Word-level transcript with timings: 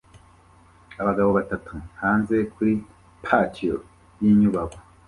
Abagabo 1.01 1.29
batatu 1.37 1.73
hanze 2.01 2.35
kuri 2.53 2.73
patio 3.25 3.75
yinyubako 4.21 4.79